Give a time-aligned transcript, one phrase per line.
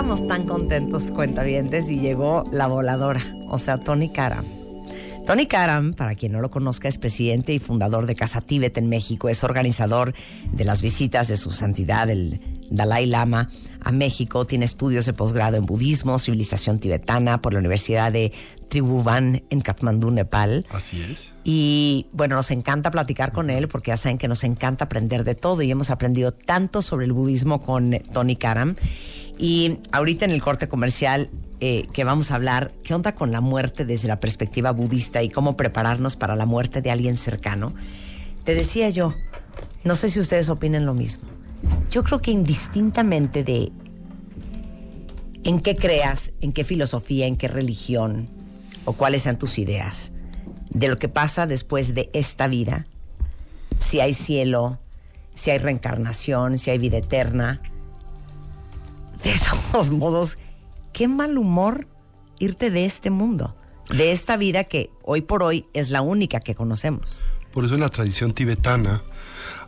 [0.00, 4.46] estábamos tan contentos, cuentavientes, y llegó la voladora, o sea, Tony Karam.
[5.26, 8.88] Tony Karam, para quien no lo conozca, es presidente y fundador de Casa Tíbet en
[8.88, 10.14] México, es organizador
[10.52, 12.40] de las visitas de su santidad, el
[12.70, 13.50] Dalai Lama,
[13.82, 18.32] a México, tiene estudios de posgrado en budismo, civilización tibetana por la Universidad de
[18.70, 20.64] Tribhuvan en Katmandú, Nepal.
[20.70, 21.34] Así es.
[21.44, 25.34] Y bueno, nos encanta platicar con él porque ya saben que nos encanta aprender de
[25.34, 28.76] todo y hemos aprendido tanto sobre el budismo con Tony Karam.
[29.42, 31.30] Y ahorita en el corte comercial
[31.60, 35.30] eh, que vamos a hablar, ¿qué onda con la muerte desde la perspectiva budista y
[35.30, 37.72] cómo prepararnos para la muerte de alguien cercano?
[38.44, 39.14] Te decía yo,
[39.82, 41.26] no sé si ustedes opinen lo mismo.
[41.90, 43.72] Yo creo que indistintamente de
[45.42, 48.28] en qué creas, en qué filosofía, en qué religión
[48.84, 50.12] o cuáles sean tus ideas
[50.68, 52.86] de lo que pasa después de esta vida,
[53.78, 54.80] si hay cielo,
[55.32, 57.62] si hay reencarnación, si hay vida eterna,
[59.70, 60.38] todos modos,
[60.92, 61.86] qué mal humor
[62.40, 63.56] irte de este mundo,
[63.88, 67.22] de esta vida que hoy por hoy es la única que conocemos.
[67.52, 69.04] Por eso en la tradición tibetana,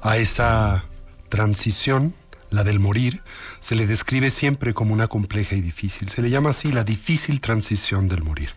[0.00, 0.86] a esa
[1.28, 2.14] transición,
[2.50, 3.22] la del morir,
[3.60, 6.08] se le describe siempre como una compleja y difícil.
[6.08, 8.50] Se le llama así la difícil transición del morir.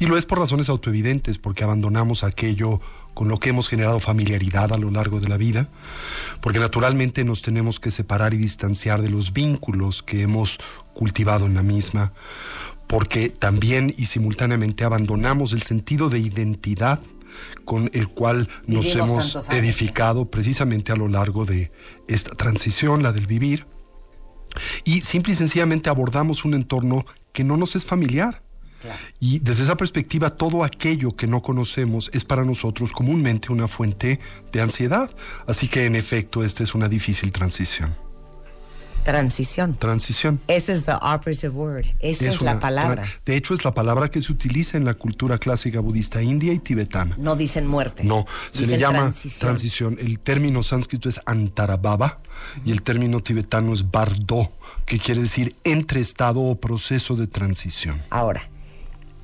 [0.00, 2.80] Y lo es por razones autoevidentes, porque abandonamos aquello
[3.14, 5.68] con lo que hemos generado familiaridad a lo largo de la vida,
[6.40, 10.58] porque naturalmente nos tenemos que separar y distanciar de los vínculos que hemos
[10.94, 12.12] cultivado en la misma,
[12.86, 17.00] porque también y simultáneamente abandonamos el sentido de identidad
[17.64, 21.70] con el cual nos hemos edificado precisamente a lo largo de
[22.06, 23.66] esta transición, la del vivir,
[24.84, 28.42] y simple y sencillamente abordamos un entorno que no nos es familiar.
[29.20, 34.20] Y desde esa perspectiva, todo aquello que no conocemos es para nosotros comúnmente una fuente
[34.52, 35.10] de ansiedad.
[35.46, 37.94] Así que, en efecto, esta es una difícil transición.
[39.04, 39.74] Transición.
[39.78, 40.38] Transición.
[40.48, 41.86] Ese es the operative word.
[42.00, 43.04] Esa es, la palabra.
[43.24, 46.58] De hecho, es la palabra que se utiliza en la cultura clásica budista india y
[46.58, 47.16] tibetana.
[47.16, 48.04] No dicen muerte.
[48.04, 49.96] No, se le llama transición.
[49.98, 52.20] El término sánscrito es antarabhava
[52.66, 54.52] y el término tibetano es bardo,
[54.84, 58.02] que quiere decir entre estado o proceso de transición.
[58.10, 58.50] Ahora,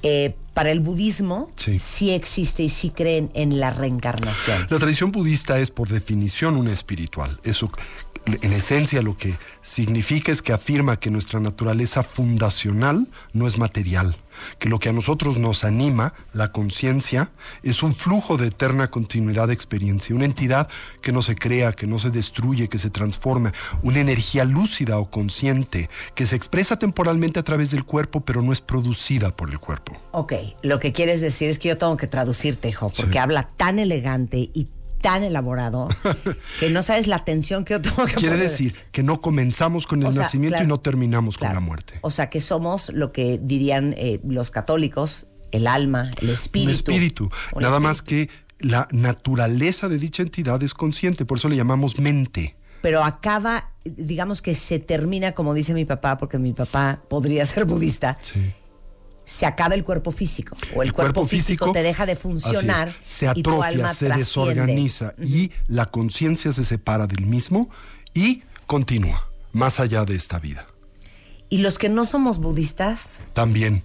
[0.05, 2.11] eh, para el budismo sí.
[2.11, 4.67] existe y sí creen en la reencarnación.
[4.71, 7.41] La tradición budista es por definición una espiritual.
[7.43, 7.73] Eso
[8.27, 14.17] en esencia lo que significa es que afirma que nuestra naturaleza fundacional no es material,
[14.59, 17.31] que lo que a nosotros nos anima, la conciencia,
[17.63, 20.69] es un flujo de eterna continuidad de experiencia, una entidad
[21.01, 25.11] que no se crea, que no se destruye, que se transforma, una energía lúcida o
[25.11, 29.59] consciente que se expresa temporalmente a través del cuerpo, pero no es producida por el
[29.59, 29.93] cuerpo.
[30.13, 30.33] Ok,
[30.63, 34.51] lo que quieres decir es que yo tengo que traducirte, hijo, porque habla tan elegante
[34.53, 34.69] y
[35.05, 35.89] tan elaborado
[36.61, 40.03] que no sabes la atención que yo tengo que Quiere decir que no comenzamos con
[40.03, 41.99] el nacimiento y no terminamos con la muerte.
[42.01, 46.71] O sea, que somos lo que dirían eh, los católicos, el alma, el espíritu.
[46.71, 47.31] Un espíritu.
[47.61, 52.57] Nada más que la naturaleza de dicha entidad es consciente, por eso le llamamos mente.
[52.81, 57.67] Pero acaba, digamos que se termina, como dice mi papá, porque mi papá podría ser
[57.67, 58.17] budista.
[58.23, 58.55] Sí
[59.25, 62.95] se acaba el cuerpo físico o el, cuerpo, físico, te deja de funcionar.
[63.03, 67.71] Se atrofia, se desorganiza y la conciencia se separa del mismo
[68.13, 70.67] y continúa más allá de esta vida.
[71.49, 73.25] ¿Y los que no somos budistas?
[73.33, 73.85] También.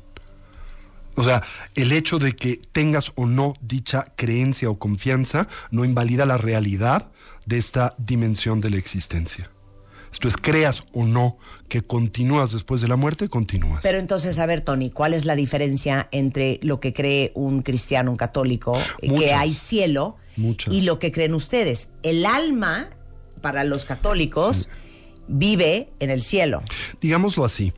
[1.16, 1.44] O sea,
[1.76, 7.12] el hecho de que tengas o no dicha creencia o confianza no invalida la realidad
[7.46, 9.50] de esta dimensión de la existencia.
[10.12, 11.38] Esto es, creas o no
[11.68, 13.82] que continúas después de la muerte, continúas.
[13.84, 18.12] Pero entonces, a ver, Tony, ¿cuál es la diferencia entre lo que cree un cristiano,
[18.12, 20.18] un católico, que hay cielo,
[20.70, 21.92] y lo que creen ustedes?
[22.04, 22.90] El alma,
[23.42, 24.70] para los católicos,
[25.28, 26.64] vive en el cielo.
[27.00, 27.74] Digámoslo así,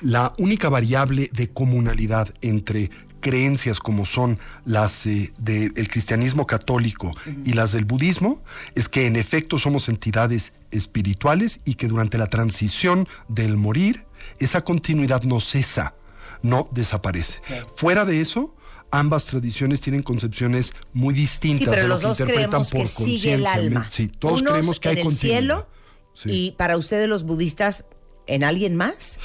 [0.00, 2.90] la única variable de comunalidad entre
[3.22, 7.14] creencias como son las eh, del cristianismo católico
[7.46, 8.42] y las del budismo,
[8.74, 14.04] es que en efecto somos entidades espirituales y que durante la transición del morir,
[14.38, 15.94] esa continuidad no cesa,
[16.42, 17.40] no desaparece.
[17.74, 18.54] Fuera de eso,
[18.90, 23.86] ambas tradiciones tienen concepciones muy distintas pero de lo que dos interpretan por alma.
[23.88, 25.66] Sí, todos creemos que hay el cielo
[26.26, 27.86] y para ustedes los budistas
[28.26, 29.20] en alguien más.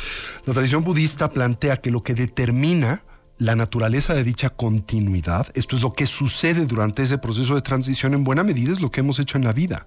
[0.46, 3.04] La tradición budista plantea que lo que determina
[3.38, 8.14] la naturaleza de dicha continuidad, esto es lo que sucede durante ese proceso de transición
[8.14, 9.86] en buena medida, es lo que hemos hecho en la vida.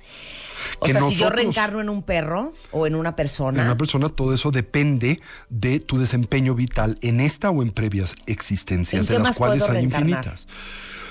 [0.79, 3.61] O sea, si yo reencarno en un perro o en una persona.
[3.61, 8.15] En una persona, todo eso depende de tu desempeño vital en esta o en previas
[8.27, 10.47] existencias, de las cuales hay infinitas.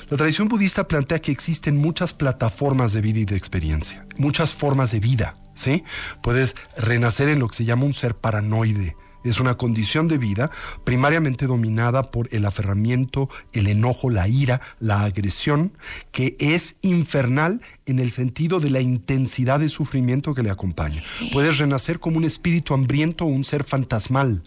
[0.09, 4.91] La tradición budista plantea que existen muchas plataformas de vida y de experiencia, muchas formas
[4.91, 5.83] de vida, ¿sí?
[6.23, 8.95] Puedes renacer en lo que se llama un ser paranoide,
[9.29, 10.49] Es una condición de vida
[10.83, 15.73] primariamente dominada por el aferramiento, el enojo, la ira, la agresión,
[16.11, 21.03] que es infernal en el sentido de la intensidad de sufrimiento que le acompaña.
[21.31, 24.41] Puedes renacer como un espíritu hambriento o un ser fantasmal.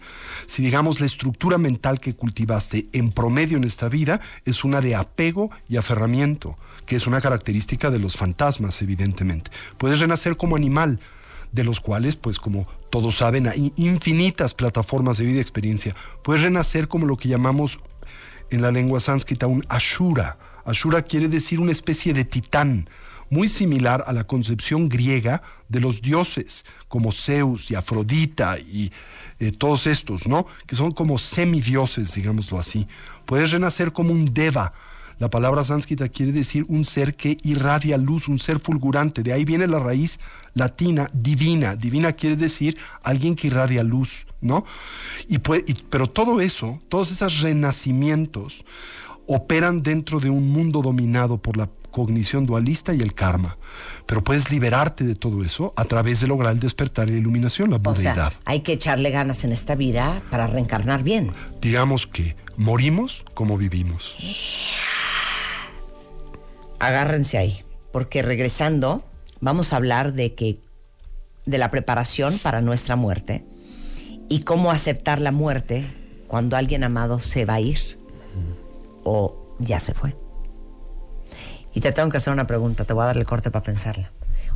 [0.47, 4.95] Si digamos la estructura mental que cultivaste en promedio en esta vida es una de
[4.95, 9.49] apego y aferramiento, que es una característica de los fantasmas, evidentemente.
[9.77, 10.99] Puedes renacer como animal,
[11.53, 15.95] de los cuales, pues como todos saben, hay infinitas plataformas de vida y experiencia.
[16.23, 17.79] Puedes renacer como lo que llamamos
[18.49, 20.37] en la lengua sánscrita un Ashura.
[20.65, 22.89] Ashura quiere decir una especie de titán,
[23.29, 28.91] muy similar a la concepción griega de los dioses, como Zeus y Afrodita y
[29.39, 30.45] eh, todos estos, ¿no?
[30.67, 32.87] Que son como semidioses, digámoslo así.
[33.25, 34.73] Puedes renacer como un Deva,
[35.19, 39.23] la palabra sánscrita quiere decir un ser que irradia luz, un ser fulgurante.
[39.23, 40.19] De ahí viene la raíz
[40.53, 41.75] latina divina.
[41.75, 44.65] Divina quiere decir alguien que irradia luz, ¿no?
[45.27, 48.65] Y, pero todo eso, todos esos renacimientos,
[49.27, 53.57] operan dentro de un mundo dominado por la cognición dualista y el karma.
[54.05, 57.69] Pero puedes liberarte de todo eso a través de lograr el despertar y la iluminación,
[57.69, 58.33] la budeidad.
[58.45, 61.31] hay que echarle ganas en esta vida para reencarnar bien.
[61.61, 64.15] Digamos que morimos como vivimos
[66.87, 69.03] agárrense ahí, porque regresando
[69.39, 70.59] vamos a hablar de que
[71.45, 73.45] de la preparación para nuestra muerte
[74.29, 75.85] y cómo aceptar la muerte
[76.27, 77.97] cuando alguien amado se va a ir
[79.03, 80.15] o ya se fue.
[81.73, 84.11] Y te tengo que hacer una pregunta, te voy a dar el corte para pensarla.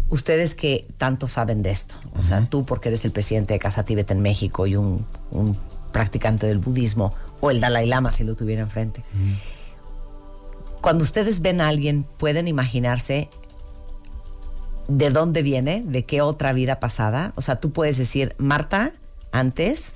[0.09, 3.83] Ustedes que tanto saben de esto, o sea, tú porque eres el presidente de Casa
[3.83, 5.05] Tíbet en México y un,
[5.91, 9.03] practicante del budismo, o el Dalai Lama si lo tuviera enfrente
[10.81, 13.29] cuando ustedes ven a alguien, pueden imaginarse
[14.87, 17.33] de dónde viene, de qué otra vida pasada.
[17.35, 18.93] O sea, tú puedes decir, Marta,
[19.31, 19.93] antes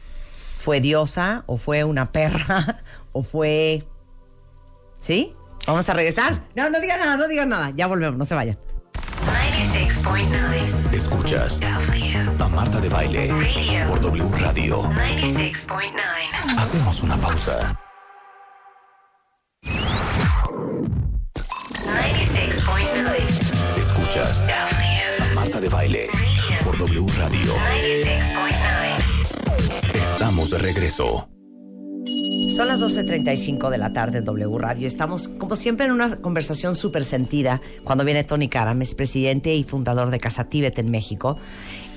[0.58, 3.84] fue diosa, o fue una perra, o fue.
[5.00, 5.34] ¿Sí?
[5.68, 6.44] Vamos a regresar.
[6.56, 7.72] No, no digan nada, no digan nada.
[7.76, 8.58] Ya volvemos, no se vayan.
[8.94, 10.94] 96.9.
[10.94, 16.58] Escuchas a Marta de Baile por W Radio 96.9.
[16.58, 17.80] Hacemos una pausa.
[24.12, 24.46] Escuchas
[25.22, 26.10] a Marta de Baile
[26.66, 27.54] por W Radio.
[29.94, 31.30] Estamos de regreso.
[32.50, 34.86] Son las 12.35 de la tarde en W Radio.
[34.86, 39.64] Estamos, como siempre, en una conversación súper sentida cuando viene Tony Karam, es presidente y
[39.64, 41.40] fundador de Casa Tíbet en México.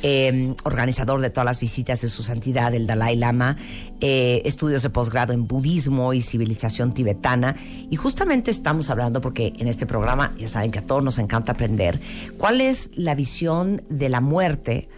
[0.06, 3.56] Em, organizador de todas las visitas de su santidad, el Dalai Lama,
[4.02, 7.56] eh, estudios de posgrado en budismo y civilización tibetana.
[7.88, 11.52] Y justamente estamos hablando, porque en este programa, ya saben que a todos nos encanta
[11.52, 12.02] aprender,
[12.36, 14.90] cuál es la visión de la muerte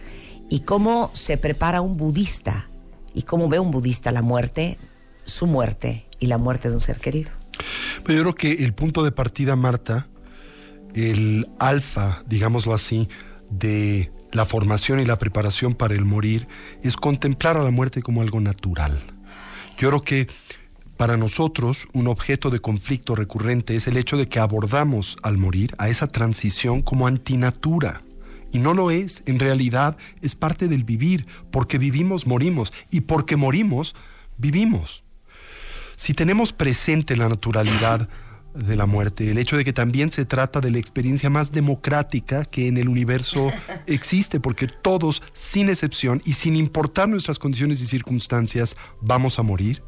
[0.49, 2.67] y cómo se prepara un budista
[3.13, 4.77] y cómo ve un budista la muerte,
[5.23, 7.31] su muerte y la muerte de un ser querido.
[8.03, 10.09] Pero yo creo que el punto de partida, Marta,
[10.93, 13.07] el alfa, digámoslo así,
[13.49, 16.47] de la formación y la preparación para el morir
[16.83, 19.01] es contemplar a la muerte como algo natural.
[19.79, 20.27] Yo creo que
[20.95, 25.73] para nosotros un objeto de conflicto recurrente es el hecho de que abordamos al morir
[25.79, 28.03] a esa transición como antinatura.
[28.51, 33.35] Y no lo es, en realidad es parte del vivir, porque vivimos, morimos, y porque
[33.35, 33.95] morimos,
[34.37, 35.03] vivimos.
[35.95, 38.07] Si tenemos presente la naturalidad
[38.53, 42.45] de la muerte, el hecho de que también se trata de la experiencia más democrática
[42.45, 43.51] que en el universo
[43.87, 49.83] existe, porque todos, sin excepción y sin importar nuestras condiciones y circunstancias, vamos a morir.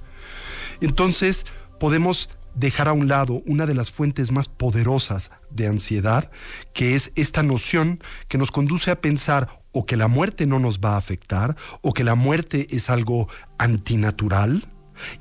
[0.81, 1.45] Entonces,
[1.79, 6.31] podemos dejar a un lado una de las fuentes más poderosas de ansiedad,
[6.73, 10.79] que es esta noción que nos conduce a pensar o que la muerte no nos
[10.79, 14.67] va a afectar, o que la muerte es algo antinatural,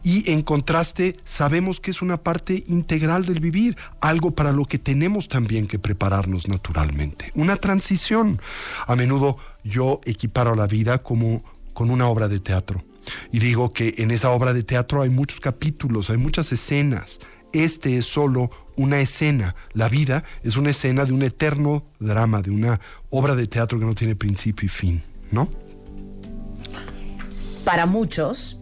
[0.02, 4.78] y en contraste, sabemos que es una parte integral del vivir, algo para lo que
[4.78, 7.32] tenemos también que prepararnos naturalmente.
[7.34, 8.40] Una transición.
[8.86, 11.42] A menudo yo equiparo la vida como
[11.72, 12.82] con una obra de teatro.
[13.32, 17.20] Y digo que en esa obra de teatro hay muchos capítulos, hay muchas escenas.
[17.52, 19.54] Este es solo una escena.
[19.72, 22.80] La vida es una escena de un eterno drama, de una
[23.10, 25.48] obra de teatro que no tiene principio y fin, ¿no?
[27.64, 28.57] Para muchos,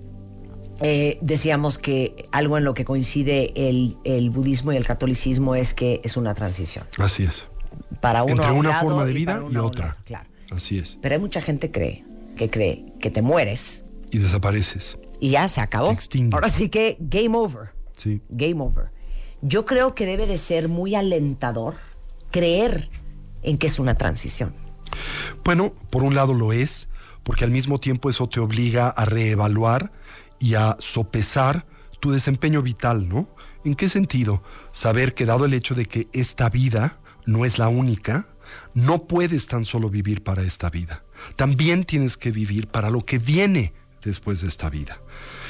[0.81, 6.01] eh, decíamos que algo en lo que coincide el, budismo y el catolicismo es que
[6.05, 6.87] es una transición.
[6.99, 7.49] Así es.
[8.01, 9.97] Para uno Entre una forma de vida y, otra.
[10.05, 10.29] claro.
[10.51, 10.99] Así es.
[11.03, 12.05] Pero hay mucha gente cree,
[12.37, 13.85] que cree que te mueres.
[14.11, 14.99] Y desapareces.
[15.19, 15.97] Y ya se acabó.
[16.33, 17.71] Ahora sí que game over.
[17.97, 18.21] Sí.
[18.29, 18.91] Game over.
[19.43, 21.75] Yo creo que debe de ser muy alentador
[22.31, 22.91] creer
[23.43, 24.55] en que es una transición.
[25.45, 26.89] Bueno, por un lado lo es,
[27.23, 29.93] porque al mismo tiempo eso te obliga a reevaluar
[30.39, 31.67] y a sopesar
[32.01, 33.29] tu desempeño vital, ¿no?
[33.65, 34.43] ¿En qué sentido?
[34.73, 38.29] Saber que dado el hecho de que esta vida no es la única,
[38.75, 41.05] no puedes tan solo vivir para esta vida.
[41.35, 45.01] También tienes que vivir para lo que viene después de esta vida.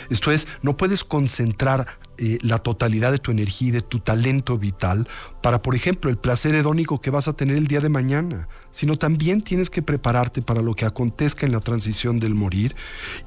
[0.09, 4.59] Esto es, no puedes concentrar eh, la totalidad de tu energía y de tu talento
[4.59, 5.07] vital
[5.43, 8.97] para, por ejemplo, el placer hedónico que vas a tener el día de mañana, sino
[8.97, 12.75] también tienes que prepararte para lo que acontezca en la transición del morir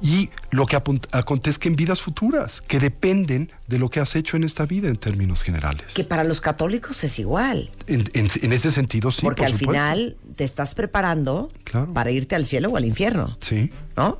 [0.02, 4.44] y lo que acontezca en vidas futuras, que dependen de lo que has hecho en
[4.44, 5.94] esta vida en términos generales.
[5.94, 7.70] Que para los católicos es igual.
[7.86, 9.22] En, ese sentido, sí.
[9.22, 11.52] Porque al final te estás preparando
[11.94, 13.36] para irte al cielo o al infierno.
[13.40, 13.70] Sí.
[13.96, 14.18] ¿No?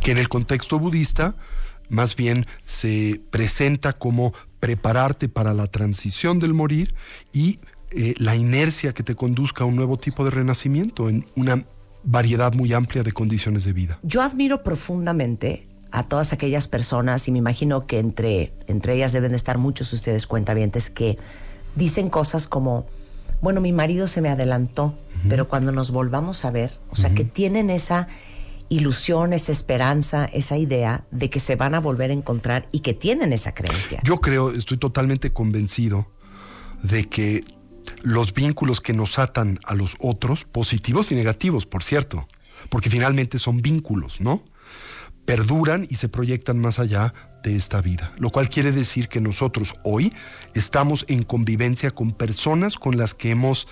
[0.00, 1.34] Que en el contexto budista
[1.90, 6.94] más bien se presenta como prepararte para la transición del morir
[7.32, 7.58] y
[7.90, 11.64] eh, la inercia que te conduzca a un nuevo tipo de renacimiento en una
[12.04, 13.98] variedad muy amplia de condiciones de vida.
[14.02, 19.30] Yo admiro profundamente a todas aquellas personas y me imagino que entre, entre ellas deben
[19.30, 21.18] de estar muchos ustedes cuentavientes que
[21.74, 22.86] dicen cosas como,
[23.42, 24.96] bueno, mi marido se me adelantó,
[25.28, 28.08] pero cuando nos volvamos a ver, o sea, que tienen esa
[28.70, 32.94] ilusión, esa esperanza, esa idea de que se van a volver a encontrar y que
[32.94, 34.00] tienen esa creencia.
[34.04, 36.06] Yo creo, estoy totalmente convencido
[36.82, 37.44] de que
[38.02, 42.26] los vínculos que nos atan a los otros, positivos y negativos, por cierto,
[42.70, 44.44] porque finalmente son vínculos, ¿no?
[45.24, 47.12] Perduran y se proyectan más allá
[47.42, 50.12] de esta vida, lo cual quiere decir que nosotros hoy
[50.54, 53.66] estamos en convivencia con personas con las que hemos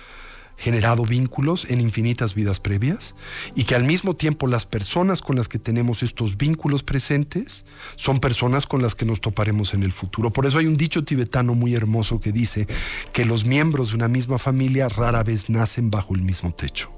[0.59, 3.15] generado vínculos en infinitas vidas previas
[3.55, 8.19] y que al mismo tiempo las personas con las que tenemos estos vínculos presentes son
[8.19, 10.31] personas con las que nos toparemos en el futuro.
[10.31, 12.67] Por eso hay un dicho tibetano muy hermoso que dice
[13.13, 16.91] que los miembros de una misma familia rara vez nacen bajo el mismo techo.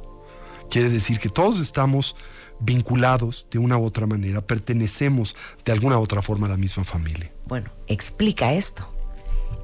[0.72, 2.16] Quiere decir que todos estamos
[2.60, 6.84] vinculados de una u otra manera, pertenecemos de alguna u otra forma a la misma
[6.84, 7.32] familia.
[7.46, 8.92] Bueno, explica esto.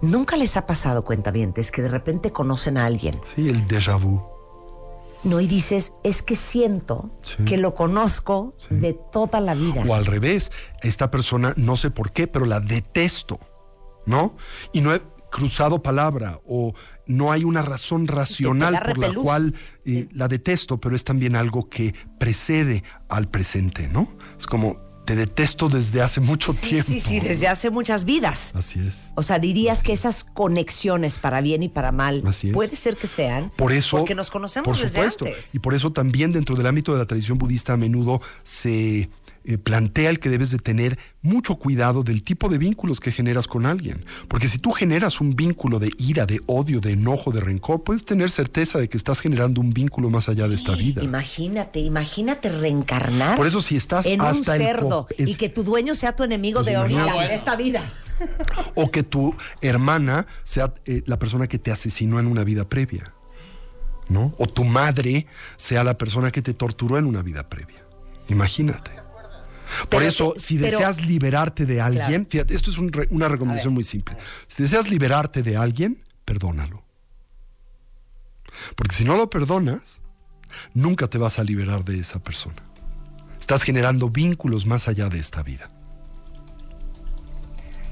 [0.02, 3.16] ¿Nunca les ha pasado, cuentavientes, que de repente conocen a alguien?
[3.36, 4.22] Sí, el déjà vu.
[5.24, 7.10] No, y dices, es que siento
[7.46, 9.84] que lo conozco de toda la vida.
[9.88, 10.52] O al revés,
[10.82, 13.40] esta persona no sé por qué, pero la detesto,
[14.06, 14.38] ¿no?
[14.72, 16.74] Y no he cruzado palabra o
[17.06, 21.68] no hay una razón racional por la cual eh, la detesto, pero es también algo
[21.68, 24.08] que precede al presente, ¿no?
[24.38, 26.92] Es como te detesto desde hace mucho tiempo.
[26.92, 28.52] Sí, sí, desde hace muchas vidas.
[28.54, 29.14] Así es.
[29.16, 32.22] O sea, dirías que esas conexiones para bien y para mal
[32.52, 35.56] puede ser que sean por eso, porque nos conocemos desde antes.
[35.56, 39.10] Y por eso también dentro del ámbito de la tradición budista a menudo se
[39.48, 43.48] eh, plantea el que debes de tener mucho cuidado del tipo de vínculos que generas
[43.48, 44.04] con alguien.
[44.28, 48.04] Porque si tú generas un vínculo de ira, de odio, de enojo, de rencor, puedes
[48.04, 51.02] tener certeza de que estás generando un vínculo más allá de esta vida.
[51.02, 53.38] Imagínate, imagínate reencarnar.
[53.38, 56.66] Por eso si estás en un cerdo y que tu dueño sea tu enemigo pues
[56.66, 57.94] de ahorita, en esta vida.
[58.76, 63.14] O que tu hermana sea eh, la persona que te asesinó en una vida previa.
[64.10, 64.34] ¿No?
[64.38, 65.26] O tu madre
[65.56, 67.86] sea la persona que te torturó en una vida previa.
[68.28, 69.07] Imagínate.
[69.90, 74.18] Por eso, si deseas liberarte de alguien, fíjate, esto es una recomendación muy simple.
[74.48, 76.84] Si deseas liberarte de alguien, perdónalo.
[78.76, 80.02] Porque si no lo perdonas,
[80.74, 82.64] nunca te vas a liberar de esa persona.
[83.40, 85.70] Estás generando vínculos más allá de esta vida.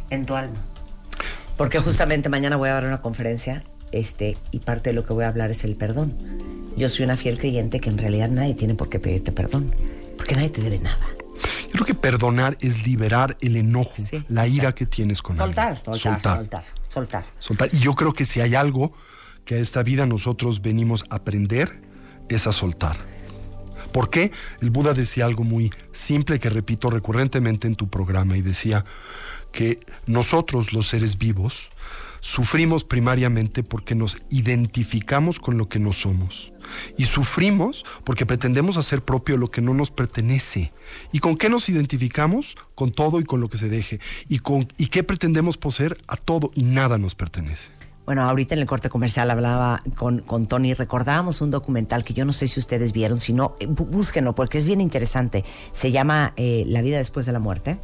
[0.10, 0.60] En tu alma.
[1.58, 5.24] Porque justamente mañana voy a dar una conferencia este, y parte de lo que voy
[5.24, 6.18] a hablar es el perdón.
[6.76, 9.74] Yo soy una fiel creyente que en realidad nadie tiene por qué pedirte perdón,
[10.18, 11.15] porque nadie te debe nada.
[11.76, 16.00] Creo que perdonar es liberar el enojo, la ira que tienes con soltar, alguien.
[16.00, 17.70] Soltar, soltar, soltar, soltar.
[17.74, 18.94] Y yo creo que si hay algo
[19.44, 21.82] que a esta vida nosotros venimos a aprender,
[22.30, 22.96] es a soltar.
[23.92, 24.32] ¿Por qué?
[24.62, 28.86] El Buda decía algo muy simple que repito recurrentemente en tu programa y decía
[29.52, 31.70] que nosotros los seres vivos
[32.22, 36.54] sufrimos primariamente porque nos identificamos con lo que no somos.
[36.98, 40.72] Y sufrimos porque pretendemos hacer propio lo que no nos pertenece.
[41.12, 42.56] ¿Y con qué nos identificamos?
[42.76, 44.00] Con todo y con lo que se deje.
[44.28, 45.98] ¿Y, con, y qué pretendemos poseer?
[46.08, 47.70] A todo y nada nos pertenece.
[48.06, 52.24] Bueno, ahorita en el corte comercial hablaba con, con Tony, recordábamos un documental que yo
[52.24, 55.44] no sé si ustedes vieron, si no, eh, búsquenlo porque es bien interesante.
[55.72, 57.80] Se llama eh, La vida después de la muerte,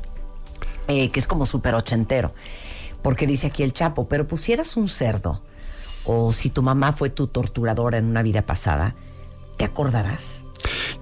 [0.88, 2.36] eh, que es como súper ochentero,
[3.02, 5.42] porque dice aquí el Chapo, pero pusieras un cerdo
[6.06, 8.96] o si tu mamá fue tu torturadora en una vida pasada,
[9.58, 10.46] ¿te acordarás?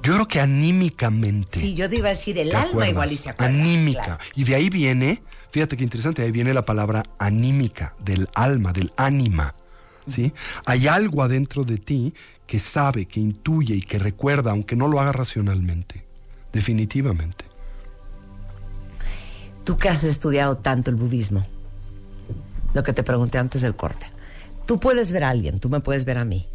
[0.04, 1.60] Yo creo que anímicamente.
[1.60, 3.54] Sí, yo te iba a decir el alma igual y se acuerda.
[3.54, 4.20] Anímica.
[4.36, 8.94] Y de ahí viene, fíjate qué interesante, ahí viene la palabra anímica, del alma, del
[8.96, 9.56] ánima.
[10.08, 10.34] ¿sí?
[10.66, 12.14] Hay algo adentro de ti
[12.48, 16.06] que sabe, que intuye y que recuerda, aunque no lo haga racionalmente.
[16.52, 17.46] definitivamente.
[19.64, 21.46] Tú que has estudiado tanto el budismo,
[22.74, 24.08] lo que te pregunté antes del corte,
[24.70, 26.46] tú puedes ver a alguien, tú me puedes ver a mí,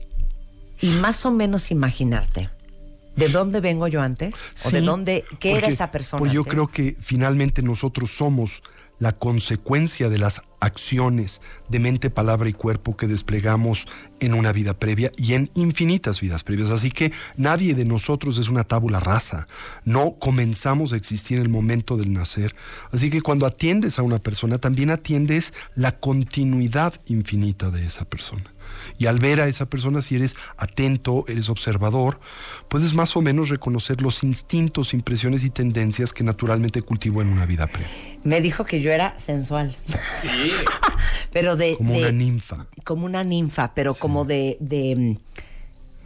[0.80, 2.48] y más o menos imaginarte
[3.16, 6.20] de dónde vengo yo antes, o de dónde, qué era esa persona.
[6.20, 8.62] Pues yo creo que finalmente nosotros somos
[9.04, 13.86] la consecuencia de las acciones de mente, palabra y cuerpo que desplegamos
[14.18, 16.70] en una vida previa y en infinitas vidas previas.
[16.70, 19.46] Así que nadie de nosotros es una tábula rasa.
[19.84, 22.56] No comenzamos a existir en el momento del nacer.
[22.92, 28.53] Así que cuando atiendes a una persona, también atiendes la continuidad infinita de esa persona.
[28.98, 32.20] Y al ver a esa persona, si eres atento, eres observador,
[32.68, 37.46] puedes más o menos reconocer los instintos, impresiones y tendencias que naturalmente cultivo en una
[37.46, 37.90] vida previa.
[38.24, 39.76] Me dijo que yo era sensual.
[40.22, 40.52] Sí.
[41.32, 41.76] pero de...
[41.76, 42.66] Como una ninfa.
[42.84, 45.18] Como una ninfa, pero como de, de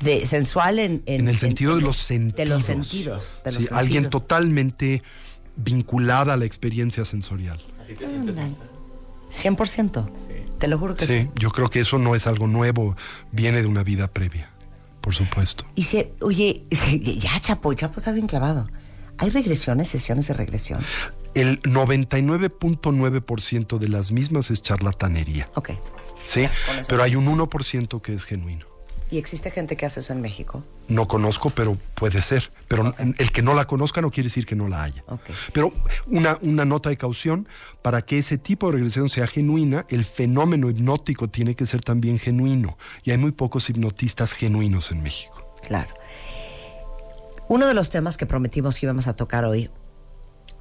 [0.01, 2.37] de sensual en, en, el sentido de los sentidos.
[2.37, 3.35] De los sentidos.
[3.47, 5.03] sí, alguien totalmente
[5.57, 7.65] vinculada a la experiencia sensorial.
[7.81, 8.35] Así te sientes.
[9.31, 10.11] 100%.
[10.17, 10.35] Sí.
[10.59, 11.23] Te lo juro que sí.
[11.23, 12.95] Sí, yo creo que eso no es algo nuevo,
[13.33, 14.51] viene de una vida previa,
[15.01, 15.65] por supuesto.
[15.75, 16.65] Y si, oye,
[17.19, 18.69] ya Chapo, Chapo está bien clavado.
[19.19, 20.81] ¿Hay regresiones, sesiones de regresión?
[21.35, 25.49] El 99.9% de las mismas es charlatanería.
[25.55, 25.71] Ok.
[26.25, 26.49] Sí,
[26.89, 28.65] pero hay un 1% que es genuino.
[29.11, 30.63] ¿Y existe gente que hace eso en México?
[30.89, 32.51] No conozco, pero puede ser.
[32.67, 35.05] Pero el que no la conozca no quiere decir que no la haya.
[35.53, 35.73] Pero
[36.07, 37.47] una, una nota de caución,
[37.83, 42.19] para que ese tipo de regresión sea genuina, el fenómeno hipnótico tiene que ser también
[42.19, 42.79] genuino.
[43.05, 45.55] Y hay muy pocos hipnotistas genuinos en México.
[45.67, 45.95] Claro.
[47.49, 49.71] Uno de los temas que prometimos que íbamos a tocar hoy,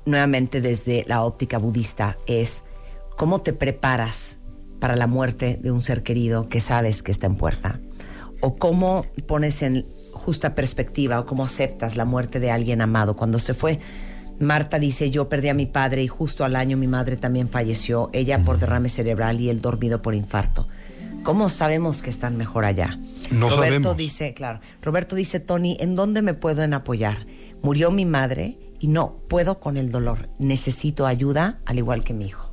[0.05, 2.65] nuevamente desde la óptica budista, es
[3.17, 4.39] cómo te preparas
[4.79, 7.79] para la muerte de un ser querido que sabes que está en puerta
[8.41, 9.85] o cómo pones en
[10.27, 13.79] justa perspectiva o cómo aceptas la muerte de alguien amado cuando se fue.
[14.41, 18.09] Marta dice, yo perdí a mi padre y justo al año mi madre también falleció,
[18.11, 20.67] ella por derrame cerebral y él dormido por infarto.
[21.23, 22.99] ¿Cómo sabemos que están mejor allá?
[23.31, 27.19] No Roberto dice, claro, Roberto dice, Tony, ¿en dónde me pueden apoyar?
[27.61, 30.27] Murió mi madre y no puedo con el dolor.
[30.39, 32.51] Necesito ayuda, al igual que mi hijo.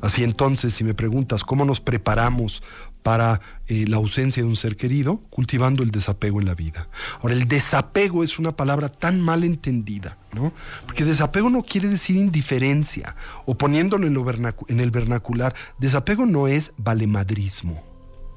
[0.00, 2.62] Así entonces, si me preguntas cómo nos preparamos
[3.02, 6.88] para eh, la ausencia de un ser querido, cultivando el desapego en la vida.
[7.22, 10.52] Ahora, el desapego es una palabra tan mal entendida, ¿no?
[10.86, 16.72] Porque desapego no quiere decir indiferencia, o poniéndolo en, en el vernacular, desapego no es
[16.78, 17.82] valemadrismo,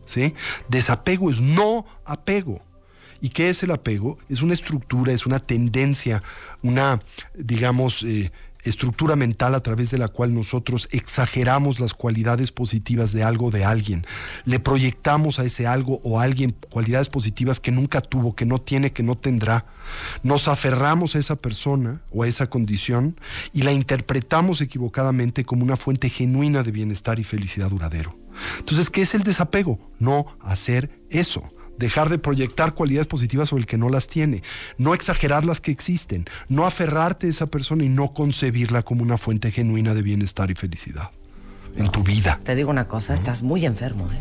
[0.05, 0.35] ¿sí?
[0.67, 2.61] Desapego es no apego.
[3.21, 4.17] ¿Y qué es el apego?
[4.29, 6.23] Es una estructura, es una tendencia,
[6.61, 7.01] una,
[7.35, 8.31] digamos, eh,
[8.63, 13.63] estructura mental a través de la cual nosotros exageramos las cualidades positivas de algo de
[13.63, 14.05] alguien.
[14.45, 18.91] Le proyectamos a ese algo o alguien cualidades positivas que nunca tuvo, que no tiene,
[18.91, 19.65] que no tendrá.
[20.23, 23.19] Nos aferramos a esa persona o a esa condición
[23.53, 28.17] y la interpretamos equivocadamente como una fuente genuina de bienestar y felicidad duradero.
[28.59, 29.79] Entonces, ¿qué es el desapego?
[29.99, 31.43] No hacer eso
[31.79, 34.43] dejar de proyectar cualidades positivas sobre el que no las tiene,
[34.77, 39.17] no exagerar las que existen, no aferrarte a esa persona y no concebirla como una
[39.17, 41.09] fuente genuina de bienestar y felicidad
[41.75, 42.39] en tu vida.
[42.43, 44.19] Te digo una cosa, estás muy enfermo, ¿eh?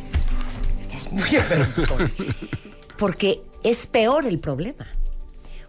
[0.81, 1.67] Estás muy enfermo.
[2.97, 4.87] Porque es peor el problema.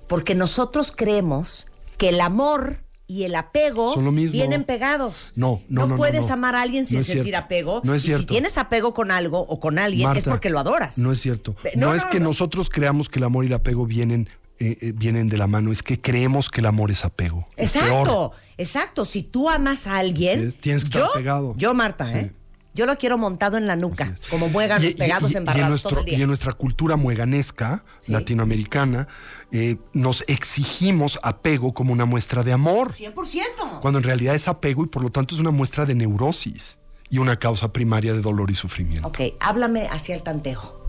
[0.08, 2.78] Porque nosotros creemos que el amor
[3.10, 5.34] y el apego vienen pegados.
[5.36, 5.88] No, no, no.
[5.88, 7.82] No puedes amar a alguien sin sentir apego.
[7.84, 8.20] No es cierto.
[8.20, 11.00] Y si tienes apego con algo o con alguien es porque lo adoras.
[11.00, 11.56] No es cierto.
[11.76, 15.28] No, es que nosotros creamos que el amor y el apego vienen, eh, eh, vienen
[15.28, 17.48] de la mano, es que creemos que el amor es apego.
[17.58, 19.06] Exacto, exacto.
[19.06, 20.52] Si tú amas a alguien.
[20.52, 21.56] tienes que estar pegado.
[21.58, 22.32] Yo, Marta, ¿eh?
[22.74, 26.18] Yo lo quiero montado en la nuca, como mueganos pegados, en embarrados todo el día.
[26.20, 29.08] Y en nuestra cultura mueganesca, latinoamericana,
[29.52, 32.94] eh, nos exigimos apego como una muestra de amor.
[32.94, 33.82] 100%.
[33.82, 36.78] Cuando en realidad es apego y por lo tanto es una muestra de neurosis
[37.10, 39.08] y una causa primaria de dolor y sufrimiento.
[39.08, 40.80] Ok, háblame hacia el tantejo.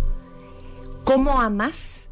[1.05, 2.11] ¿Cómo amas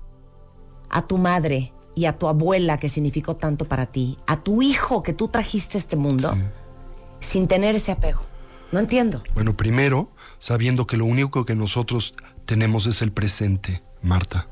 [0.88, 5.02] a tu madre y a tu abuela que significó tanto para ti, a tu hijo
[5.02, 6.36] que tú trajiste a este mundo,
[7.20, 8.22] sin tener ese apego?
[8.70, 9.22] No entiendo.
[9.34, 14.48] Bueno, primero, sabiendo que lo único que nosotros tenemos es el presente, Marta,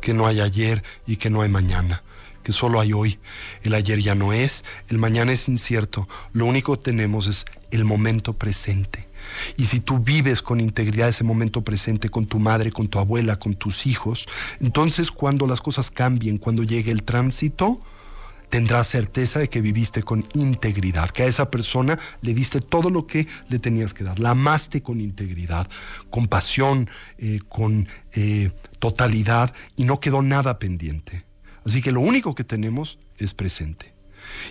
[0.00, 2.02] que no hay ayer y que no hay mañana,
[2.42, 3.18] que solo hay hoy.
[3.62, 6.08] El ayer ya no es, el mañana es incierto.
[6.32, 9.08] Lo único que tenemos es el momento presente.
[9.56, 13.38] Y si tú vives con integridad ese momento presente con tu madre, con tu abuela,
[13.38, 14.26] con tus hijos,
[14.60, 17.80] entonces cuando las cosas cambien, cuando llegue el tránsito,
[18.48, 23.06] tendrás certeza de que viviste con integridad, que a esa persona le diste todo lo
[23.06, 25.68] que le tenías que dar, la amaste con integridad,
[26.10, 31.24] con pasión, eh, con eh, totalidad y no quedó nada pendiente.
[31.64, 33.97] Así que lo único que tenemos es presente.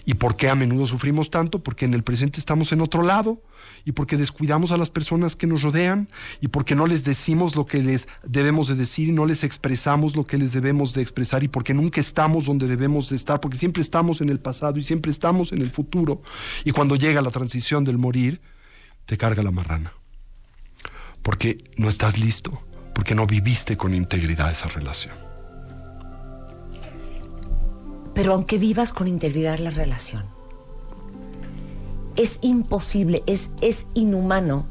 [0.06, 1.64] ¿Y por qué a menudo sufrimos tanto?
[1.64, 3.42] Porque en el presente estamos en otro lado
[3.86, 6.10] y porque descuidamos a las personas que nos rodean
[6.42, 10.16] y porque no les decimos lo que les debemos de decir y no les expresamos
[10.16, 13.58] lo que les debemos de expresar y porque nunca estamos donde debemos de estar, porque
[13.58, 16.22] siempre estamos en el pasado y siempre estamos en el futuro.
[16.64, 18.42] Y cuando llega la transición del morir,
[19.06, 19.94] te carga la marrana.
[21.22, 22.62] Porque no estás listo,
[22.94, 25.27] porque no viviste con integridad esa relación.
[28.18, 30.26] Pero aunque vivas con integridad la relación,
[32.16, 34.68] es imposible, es, es inhumano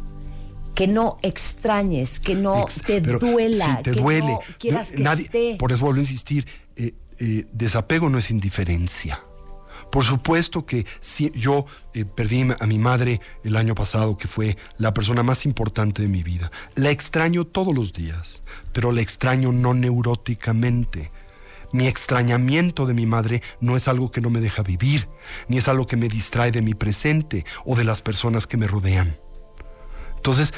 [0.74, 4.26] que no extrañes, que no te duela, te que duele.
[4.26, 5.56] no quieras que Nadie, esté.
[5.60, 9.22] Por eso vuelvo a insistir, eh, eh, desapego no es indiferencia.
[9.92, 14.56] Por supuesto que si yo eh, perdí a mi madre el año pasado, que fue
[14.76, 16.50] la persona más importante de mi vida.
[16.74, 21.12] La extraño todos los días, pero la extraño no neuróticamente.
[21.76, 25.10] Mi extrañamiento de mi madre no es algo que no me deja vivir,
[25.46, 28.66] ni es algo que me distrae de mi presente o de las personas que me
[28.66, 29.18] rodean.
[30.16, 30.54] Entonces,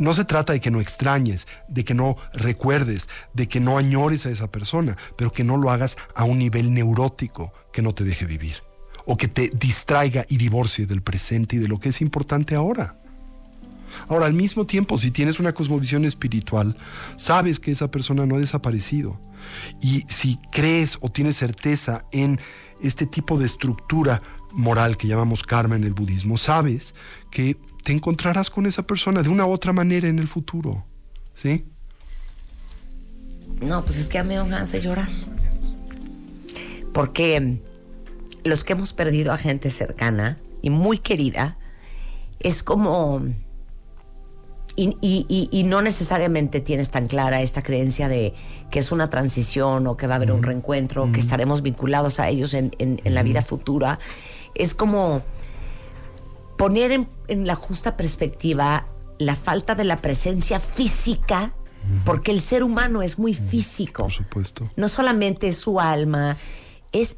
[0.00, 4.26] no se trata de que no extrañes, de que no recuerdes, de que no añores
[4.26, 8.02] a esa persona, pero que no lo hagas a un nivel neurótico que no te
[8.02, 8.56] deje vivir,
[9.06, 12.98] o que te distraiga y divorcie del presente y de lo que es importante ahora.
[14.08, 16.76] Ahora, al mismo tiempo, si tienes una cosmovisión espiritual,
[17.14, 19.20] sabes que esa persona no ha desaparecido.
[19.80, 22.40] Y si crees o tienes certeza en
[22.82, 26.94] este tipo de estructura moral que llamamos karma en el budismo, sabes
[27.30, 30.84] que te encontrarás con esa persona de una u otra manera en el futuro.
[31.34, 31.64] ¿Sí?
[33.60, 35.08] No, pues es que a mí me hace llorar.
[36.92, 37.58] Porque mm,
[38.44, 41.58] los que hemos perdido a gente cercana y muy querida,
[42.40, 43.22] es como...
[44.80, 48.32] Y, y- y- y no necesariamente tienes tan clara esta creencia de
[48.70, 52.20] que es una transición o que va a haber un reencuentro, o que estaremos vinculados
[52.20, 53.98] a ellos en, en- en la vida futura.
[54.54, 55.22] Es como
[56.56, 58.86] poner en, en la justa perspectiva
[59.18, 61.52] la falta de la presencia física,
[62.04, 64.04] porque el ser humano es muy físico.
[64.04, 64.70] Por supuesto.
[64.76, 66.36] No solamente es su alma,
[66.92, 67.16] es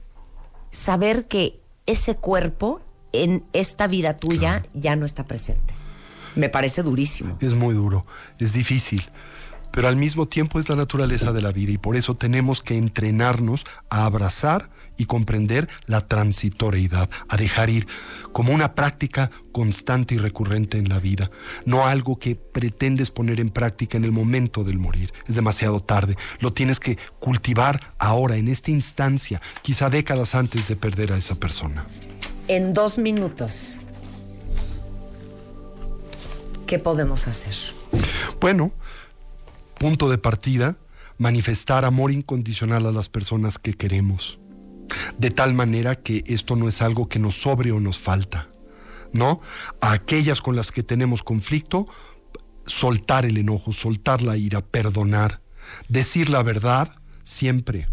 [0.71, 2.81] saber que ese cuerpo
[3.13, 5.75] en esta vida tuya ya no está presente.
[6.37, 7.39] Me parece durísimo.
[7.41, 8.07] Es muy duro,
[8.39, 9.05] es difícil,
[9.73, 12.77] pero al mismo tiempo es la naturaleza de la vida y por eso tenemos que
[12.77, 17.87] entrenarnos a abrazar y comprender la transitoriedad, a dejar ir
[18.33, 21.31] como una práctica constante y recurrente en la vida,
[21.65, 25.13] no algo que pretendes poner en práctica en el momento del morir.
[25.27, 30.77] Es demasiado tarde, lo tienes que cultivar ahora, en esta instancia, quizá décadas antes de
[30.77, 31.87] perder a esa persona.
[32.49, 33.81] En dos minutos,
[36.71, 37.75] ¿qué podemos hacer?
[38.41, 38.71] Bueno,
[39.77, 40.77] punto de partida,
[41.19, 44.39] manifestar amor incondicional a las personas que queremos.
[45.19, 48.51] De tal manera que esto no es algo que nos sobre o nos falta.
[49.13, 49.41] ¿No?
[49.81, 51.89] A aquellas con las que tenemos conflicto,
[52.67, 55.41] soltar el enojo, soltar la ira, perdonar,
[55.89, 57.89] decir la verdad siempre.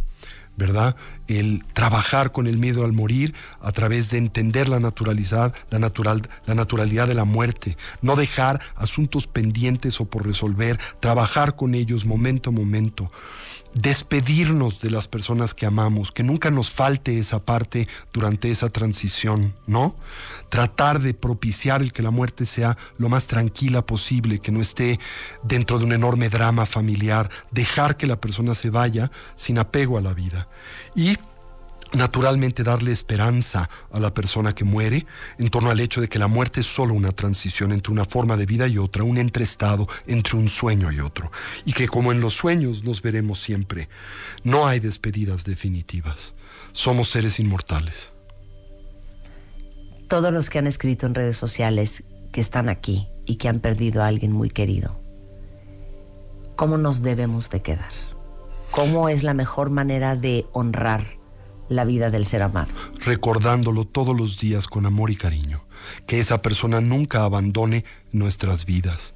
[0.58, 0.96] ¿verdad?
[1.28, 6.30] El trabajar con el miedo al morir a través de entender la naturalidad, la, natural,
[6.46, 12.06] la naturalidad de la muerte, no dejar asuntos pendientes o por resolver, trabajar con ellos
[12.06, 13.12] momento a momento,
[13.74, 19.54] despedirnos de las personas que amamos, que nunca nos falte esa parte durante esa transición,
[19.68, 19.96] ¿no?
[20.50, 25.00] Tratar de propiciar el que la muerte sea lo más tranquila posible, que no esté
[25.44, 30.02] dentro de un enorme drama familiar, dejar que la persona se vaya sin apego a
[30.02, 30.48] la vida.
[30.96, 31.17] Y
[31.94, 35.06] naturalmente darle esperanza a la persona que muere
[35.38, 38.38] en torno al hecho de que la muerte es solo una transición entre una forma
[38.38, 41.32] de vida y otra, un entreestado entre un sueño y otro,
[41.66, 43.90] y que como en los sueños nos veremos siempre,
[44.44, 46.36] no hay despedidas definitivas,
[46.72, 48.14] somos seres inmortales.
[50.08, 54.04] Todos los que han escrito en redes sociales que están aquí y que han perdido
[54.04, 55.00] a alguien muy querido,
[56.56, 57.92] ¿cómo nos debemos de quedar?
[58.72, 61.17] ¿Cómo es la mejor manera de honrar
[61.70, 62.72] la vida del ser amado?
[63.04, 65.66] recordándolo todos los días con amor y cariño,
[66.06, 69.14] que esa persona nunca abandone nuestras vidas,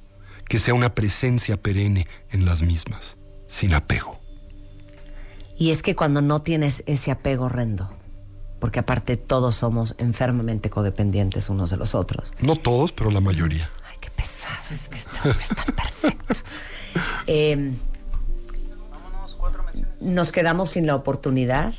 [0.48, 3.16] que sea una presencia perenne en las mismas,
[3.48, 4.20] sin apego.
[5.58, 7.90] Y es que cuando no tienes ese apego horrendo,
[8.58, 12.32] porque aparte todos somos enfermamente codependientes unos de los otros.
[12.40, 13.68] No todos, pero la mayoría.
[13.88, 16.34] Ay, qué pesado, es que este hombre es tan perfecto.
[17.26, 17.72] Eh,
[20.00, 21.72] nos quedamos sin la oportunidad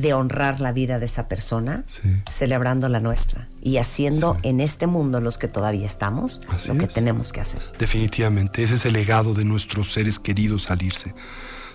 [0.00, 2.02] de honrar la vida de esa persona, Sí.
[2.28, 4.48] celebrando la nuestra y haciendo Sí.
[4.48, 6.94] en este mundo los que todavía estamos Así lo que es.
[6.94, 7.60] tenemos que hacer.
[7.78, 11.14] Definitivamente, ese es el legado de nuestros seres queridos salirse.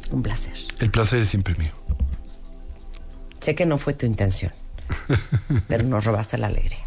[0.10, 0.54] Un placer.
[0.80, 1.72] El placer es siempre mío.
[3.46, 4.52] Sé que no fue tu intención,
[5.68, 6.80] pero nos robaste la alegría.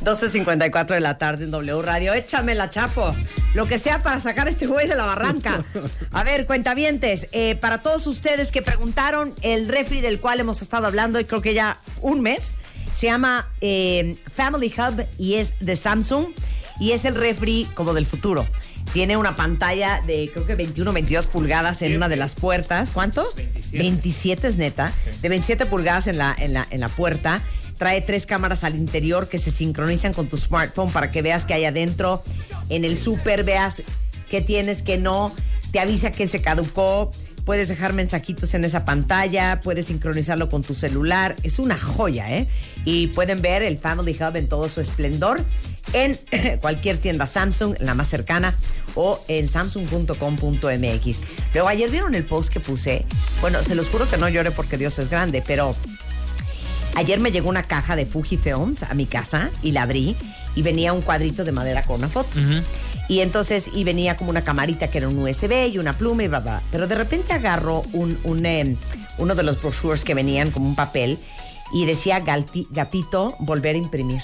[0.03, 2.15] 12.54 de la tarde en W Radio.
[2.15, 3.11] Échame la chapo.
[3.53, 5.63] Lo que sea para sacar a este güey de la barranca.
[6.11, 10.87] A ver, cuentavientes, eh, para todos ustedes que preguntaron, el refri del cual hemos estado
[10.87, 12.55] hablando, y creo que ya un mes,
[12.95, 16.29] se llama eh, Family Hub y es de Samsung.
[16.81, 18.47] Y es el refri como del futuro.
[18.93, 22.91] Tiene una pantalla de creo que 21 22 pulgadas en una de las puertas.
[22.91, 23.27] ¿Cuánto?
[23.73, 24.93] 27, es neta.
[25.23, 27.41] De 27 pulgadas en la, en, la, en la puerta.
[27.79, 31.55] Trae tres cámaras al interior que se sincronizan con tu smartphone para que veas que
[31.55, 32.23] hay adentro.
[32.69, 33.83] En el súper veas
[34.29, 35.33] qué tienes, qué no.
[35.73, 37.11] Te avisa que se caducó.
[37.45, 41.37] Puedes dejar mensajitos en esa pantalla, puedes sincronizarlo con tu celular.
[41.43, 42.47] Es una joya, ¿eh?
[42.85, 45.45] Y pueden ver el Family Hub en todo su esplendor
[45.93, 46.19] en
[46.61, 48.55] cualquier tienda Samsung, la más cercana,
[48.95, 51.21] o en samsung.com.mx.
[51.55, 53.07] Luego, ayer vieron el post que puse.
[53.41, 55.75] Bueno, se los juro que no llore porque Dios es grande, pero
[56.97, 60.17] Ayer me llegó una caja de Fujifilms a mi casa y la abrí
[60.57, 62.37] y venía un cuadrito de madera con una foto.
[63.09, 66.29] Y entonces, y venía como una camarita que era un USB y una pluma y
[66.29, 66.61] bla, bla.
[66.73, 68.77] Pero de repente agarro un, un, em,
[69.19, 71.17] uno de los brochures que venían como un papel
[71.73, 74.21] y decía galti- gatito volver a imprimir.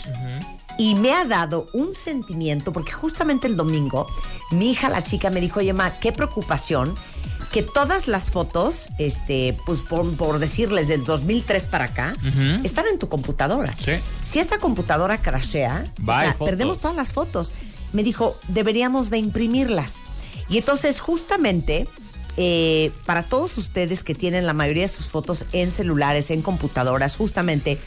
[0.77, 4.09] Y me ha dado un sentimiento, porque justamente el domingo
[4.51, 6.95] mi hija, la chica, me dijo, oye, ma, qué preocupación
[7.53, 12.15] que todas las fotos, este, pues por, por decirles del 2003 para acá,
[12.65, 13.75] están en tu computadora.
[13.83, 13.93] Sí.
[14.25, 17.53] Si esa computadora crashea, o sea, perdemos todas las fotos.
[17.93, 20.01] Me dijo, deberíamos de imprimirlas.
[20.49, 21.87] Y entonces, justamente,
[22.37, 27.17] eh, para todos ustedes que tienen la mayoría de sus fotos en celulares, en computadoras,
[27.17, 27.79] justamente,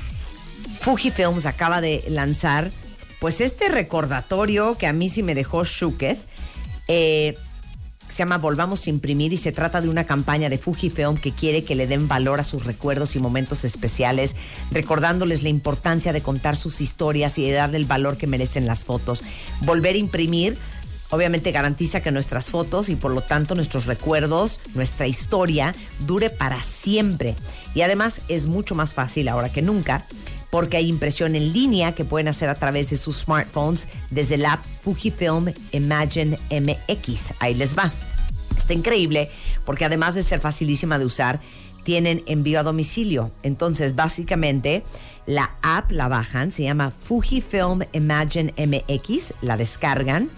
[0.79, 2.71] Fujifilms acaba de lanzar,
[3.19, 6.17] pues, este recordatorio que a mí sí me dejó shooked.
[6.89, 7.37] Eh,
[8.09, 11.63] se llama Volvamos a imprimir y se trata de una campaña de Fujifilm que quiere
[11.63, 14.35] que le den valor a sus recuerdos y momentos especiales,
[14.71, 18.83] recordándoles la importancia de contar sus historias y de darle el valor que merecen las
[18.83, 19.23] fotos.
[19.61, 20.57] Volver a imprimir
[21.11, 25.75] obviamente garantiza que nuestras fotos y por lo tanto nuestros recuerdos, nuestra historia
[26.07, 27.35] dure para siempre.
[27.75, 30.05] Y además es mucho más fácil ahora que nunca
[30.51, 34.53] porque hay impresión en línea que pueden hacer a través de sus smartphones desde la
[34.53, 37.33] app Fujifilm Imagine MX.
[37.39, 37.91] Ahí les va.
[38.57, 39.29] Está increíble
[39.65, 41.41] porque además de ser facilísima de usar,
[41.83, 43.31] tienen envío a domicilio.
[43.43, 44.83] Entonces, básicamente,
[45.25, 50.29] la app la bajan, se llama Fujifilm Imagine MX, la descargan.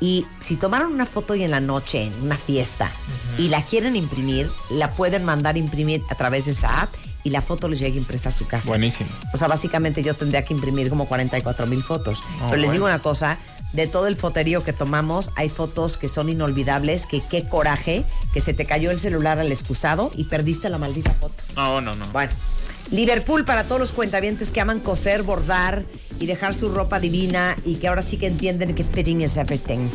[0.00, 2.90] Y si tomaron una foto hoy en la noche en una fiesta
[3.36, 7.42] y la quieren imprimir, la pueden mandar imprimir a través de esa app y la
[7.42, 8.68] foto les llega impresa a su casa.
[8.68, 9.10] Buenísimo.
[9.32, 12.22] O sea, básicamente yo tendría que imprimir como 44 mil fotos.
[12.22, 12.72] Pero les bueno.
[12.72, 13.38] digo una cosa,
[13.72, 18.40] de todo el foterío que tomamos, hay fotos que son inolvidables, que qué coraje, que
[18.40, 21.42] se te cayó el celular al excusado y perdiste la maldita foto.
[21.56, 22.06] No, no, no.
[22.12, 22.32] Bueno,
[22.90, 25.84] Liverpool para todos los cuentavientes que aman coser, bordar
[26.18, 29.88] y dejar su ropa divina y que ahora sí que entienden que fitting is everything.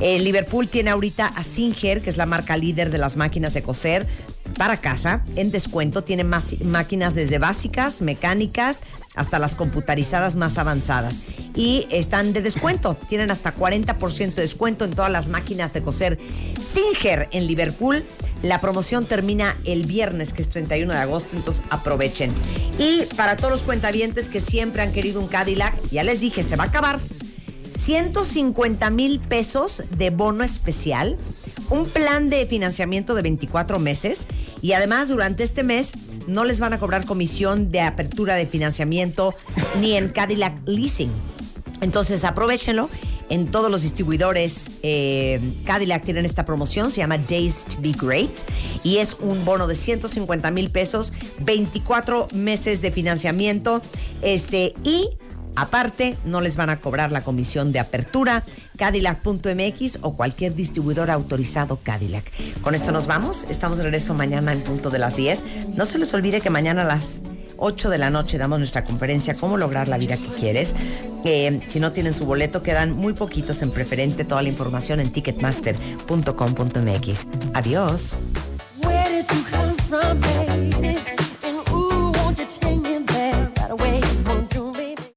[0.00, 3.62] Eh, Liverpool tiene ahorita a Singer, que es la marca líder de las máquinas de
[3.62, 4.06] coser,
[4.52, 6.04] para casa en descuento.
[6.04, 8.82] Tienen más máquinas desde básicas, mecánicas,
[9.14, 11.22] hasta las computarizadas más avanzadas.
[11.54, 12.96] Y están de descuento.
[13.08, 16.18] Tienen hasta 40% de descuento en todas las máquinas de coser
[16.60, 18.04] Singer en Liverpool.
[18.42, 22.32] La promoción termina el viernes, que es 31 de agosto, entonces aprovechen.
[22.78, 26.56] Y para todos los cuentavientes que siempre han querido un Cadillac, ya les dije, se
[26.56, 26.98] va a acabar.
[27.70, 31.16] 150 mil pesos de bono especial,
[31.70, 34.26] un plan de financiamiento de 24 meses
[34.62, 35.92] y además durante este mes
[36.26, 39.34] no les van a cobrar comisión de apertura de financiamiento
[39.80, 41.10] ni en Cadillac Leasing.
[41.82, 42.88] Entonces aprovechenlo.
[43.28, 48.30] En todos los distribuidores eh, Cadillac tienen esta promoción, se llama Days to Be Great
[48.84, 53.80] y es un bono de 150 mil pesos, 24 meses de financiamiento
[54.20, 55.08] este, y
[55.56, 58.42] Aparte, no les van a cobrar la comisión de apertura,
[58.76, 62.30] Cadillac.mx o cualquier distribuidor autorizado Cadillac.
[62.62, 63.46] Con esto nos vamos.
[63.48, 65.44] Estamos de regreso mañana en punto de las 10.
[65.76, 67.20] No se les olvide que mañana a las
[67.58, 70.74] 8 de la noche damos nuestra conferencia Cómo lograr la vida que quieres.
[71.24, 74.24] Eh, si no tienen su boleto, quedan muy poquitos en preferente.
[74.24, 77.26] Toda la información en ticketmaster.com.mx.
[77.54, 78.16] Adiós.